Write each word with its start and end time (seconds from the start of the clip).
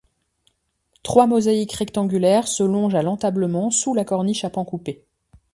Trois 1.03 1.27
mosaïques 1.27 1.73
rectangulaires 1.73 2.47
se 2.47 2.63
longent 2.63 2.95
à 2.95 3.03
l'entablement 3.03 3.69
sous 3.69 3.93
la 3.93 4.03
corniche 4.03 4.43
à 4.43 4.49
pans 4.49 4.65
coupés. 4.65 5.05